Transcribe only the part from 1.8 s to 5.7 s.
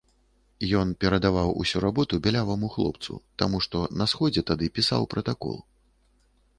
работу бяляваму хлапцу, таму, што на сходзе тады пісаў пратакол.